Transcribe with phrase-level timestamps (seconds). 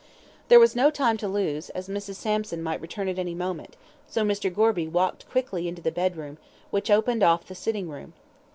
[0.47, 2.15] There was no time to lose, as Mrs.
[2.15, 3.77] Sampson might return at any moment,
[4.07, 4.51] so Mr.
[4.51, 6.39] Gorby walked quickly into the bedroom,
[6.71, 8.13] which opened off the sitting room.